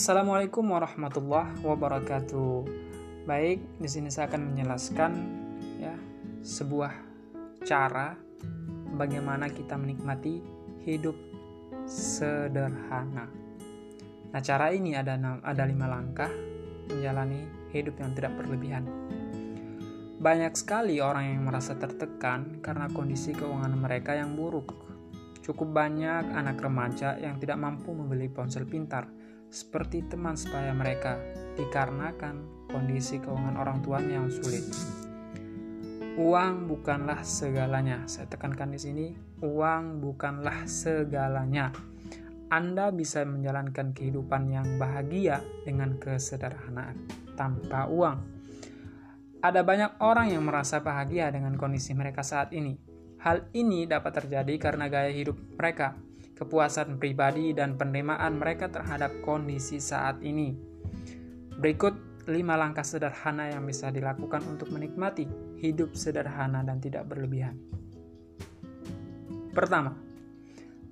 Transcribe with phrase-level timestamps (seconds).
[0.00, 2.64] Assalamualaikum warahmatullahi wabarakatuh.
[3.28, 5.12] Baik, di sini saya akan menjelaskan
[5.76, 5.92] ya
[6.40, 6.88] sebuah
[7.68, 8.16] cara
[8.96, 10.40] bagaimana kita menikmati
[10.88, 11.12] hidup
[11.84, 13.28] sederhana.
[14.32, 16.32] Nah, cara ini ada ada lima langkah
[16.88, 18.88] menjalani hidup yang tidak berlebihan.
[20.16, 24.72] Banyak sekali orang yang merasa tertekan karena kondisi keuangan mereka yang buruk.
[25.44, 31.18] Cukup banyak anak remaja yang tidak mampu membeli ponsel pintar, seperti teman sebaya mereka,
[31.58, 34.62] dikarenakan kondisi keuangan orang tuanya yang sulit.
[36.14, 38.06] Uang bukanlah segalanya.
[38.06, 39.06] Saya tekankan di sini,
[39.42, 41.74] uang bukanlah segalanya.
[42.50, 47.06] Anda bisa menjalankan kehidupan yang bahagia dengan kesederhanaan
[47.38, 48.18] tanpa uang.
[49.40, 52.76] Ada banyak orang yang merasa bahagia dengan kondisi mereka saat ini.
[53.22, 55.96] Hal ini dapat terjadi karena gaya hidup mereka,
[56.40, 60.56] kepuasan pribadi, dan penerimaan mereka terhadap kondisi saat ini.
[61.60, 65.28] Berikut 5 langkah sederhana yang bisa dilakukan untuk menikmati
[65.60, 67.60] hidup sederhana dan tidak berlebihan.
[69.52, 69.92] Pertama,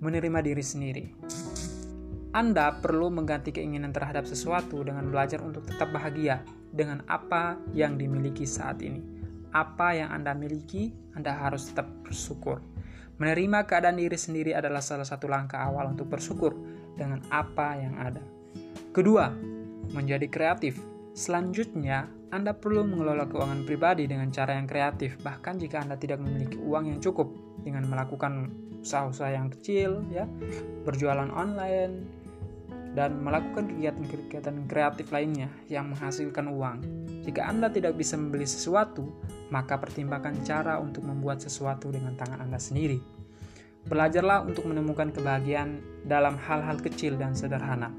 [0.05, 1.05] menerima diri sendiri.
[2.37, 8.45] Anda perlu mengganti keinginan terhadap sesuatu dengan belajar untuk tetap bahagia dengan apa yang dimiliki
[8.45, 9.01] saat ini.
[9.57, 12.61] Apa yang Anda miliki, Anda harus tetap bersyukur.
[13.19, 16.55] Menerima keadaan diri sendiri adalah salah satu langkah awal untuk bersyukur
[16.95, 18.23] dengan apa yang ada.
[18.95, 19.31] Kedua,
[19.91, 20.79] menjadi kreatif.
[21.19, 26.63] Selanjutnya, Anda perlu mengelola keuangan pribadi dengan cara yang kreatif, bahkan jika Anda tidak memiliki
[26.63, 27.35] uang yang cukup
[27.67, 28.55] dengan melakukan
[28.87, 30.31] usaha-usaha yang kecil, ya,
[30.87, 32.18] berjualan online,
[32.99, 36.83] dan melakukan kegiatan-kegiatan kreatif lainnya yang menghasilkan uang.
[37.23, 39.23] Jika Anda tidak bisa membeli sesuatu,
[39.55, 42.99] maka pertimbangkan cara untuk membuat sesuatu dengan tangan Anda sendiri.
[43.87, 45.79] Belajarlah untuk menemukan kebahagiaan
[46.11, 47.95] dalam hal-hal kecil dan sederhana.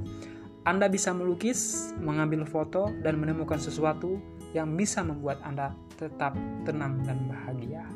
[0.67, 4.19] Anda bisa melukis, mengambil foto, dan menemukan sesuatu
[4.51, 6.35] yang bisa membuat Anda tetap
[6.67, 7.87] tenang dan bahagia.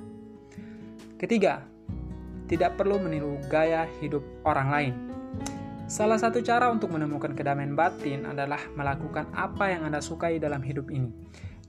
[1.19, 1.67] Ketiga,
[2.47, 4.95] tidak perlu meniru gaya hidup orang lain.
[5.93, 10.89] Salah satu cara untuk menemukan kedamaian batin adalah melakukan apa yang Anda sukai dalam hidup
[10.89, 11.13] ini.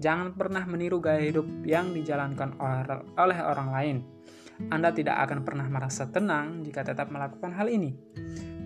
[0.01, 2.57] Jangan pernah meniru gaya hidup yang dijalankan
[3.21, 3.97] oleh orang lain.
[4.73, 7.93] Anda tidak akan pernah merasa tenang jika tetap melakukan hal ini.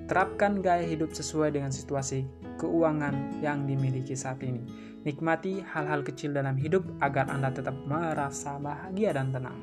[0.06, 2.22] Terapkan gaya hidup sesuai dengan situasi
[2.54, 4.62] keuangan yang dimiliki saat ini.
[5.02, 9.58] Nikmati hal-hal kecil dalam hidup agar Anda tetap merasa bahagia dan tenang.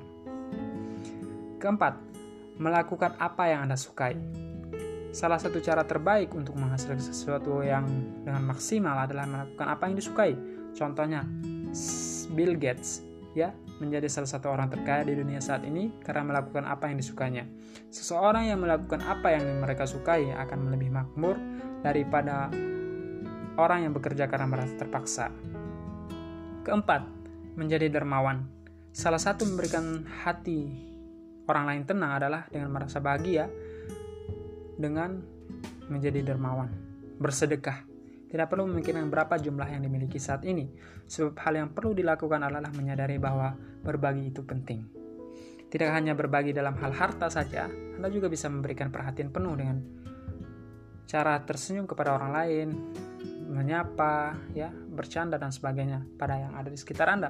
[1.55, 1.95] Keempat,
[2.59, 4.43] melakukan apa yang Anda sukai.
[5.15, 7.87] Salah satu cara terbaik untuk menghasilkan sesuatu yang
[8.27, 10.35] dengan maksimal adalah melakukan apa yang disukai.
[10.75, 11.23] Contohnya,
[12.35, 12.99] Bill Gates
[13.31, 17.47] ya menjadi salah satu orang terkaya di dunia saat ini karena melakukan apa yang disukainya.
[17.95, 21.39] Seseorang yang melakukan apa yang mereka sukai akan lebih makmur
[21.79, 22.51] daripada
[23.55, 25.31] orang yang bekerja karena merasa terpaksa.
[26.67, 27.07] Keempat,
[27.55, 28.51] menjadi dermawan.
[28.91, 30.75] Salah satu memberikan hati
[31.47, 33.47] orang lain tenang adalah dengan merasa bahagia
[34.75, 35.19] dengan
[35.87, 36.71] menjadi dermawan,
[37.19, 37.87] bersedekah.
[38.25, 40.67] Tidak perlu memikirkan berapa jumlah yang dimiliki saat ini,
[41.07, 44.83] sebab hal yang perlu dilakukan adalah menyadari bahwa berbagi itu penting.
[45.71, 49.77] Tidak hanya berbagi dalam hal harta saja, Anda juga bisa memberikan perhatian penuh dengan
[51.05, 52.67] cara tersenyum kepada orang lain,
[53.45, 57.29] menyapa, ya, bercanda dan sebagainya pada yang ada di sekitar Anda.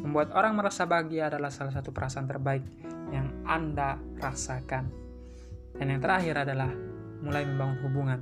[0.00, 2.64] Membuat orang merasa bahagia adalah salah satu perasaan terbaik
[3.12, 5.09] yang Anda rasakan.
[5.76, 6.70] Dan yang terakhir adalah
[7.20, 8.20] mulai membangun hubungan.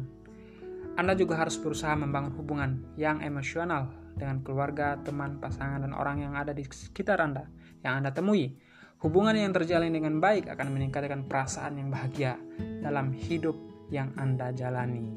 [0.99, 3.87] Anda juga harus berusaha membangun hubungan yang emosional
[4.19, 7.47] dengan keluarga, teman, pasangan, dan orang yang ada di sekitar Anda
[7.87, 8.59] yang Anda temui.
[8.99, 12.35] Hubungan yang terjalin dengan baik akan meningkatkan perasaan yang bahagia
[12.83, 13.55] dalam hidup
[13.95, 15.15] yang Anda jalani.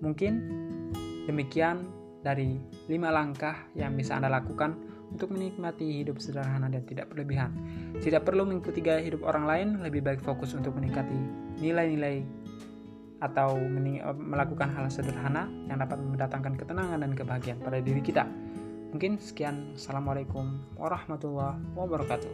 [0.00, 0.32] Mungkin
[1.28, 1.84] demikian
[2.24, 2.56] dari
[2.88, 7.52] lima langkah yang bisa Anda lakukan untuk menikmati hidup sederhana dan tidak berlebihan.
[8.00, 11.14] Tidak perlu mengikuti gaya hidup orang lain, lebih baik fokus untuk meningkati
[11.60, 12.24] nilai-nilai
[13.22, 13.54] atau
[14.18, 18.26] melakukan hal sederhana yang dapat mendatangkan ketenangan dan kebahagiaan pada diri kita.
[18.90, 19.78] Mungkin sekian.
[19.78, 22.32] Assalamualaikum warahmatullahi wabarakatuh.